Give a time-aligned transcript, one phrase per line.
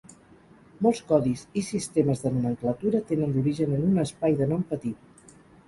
[0.85, 5.33] Molts codis i sistemes de nomenclatura tenen l'origen en un espai de nom petit.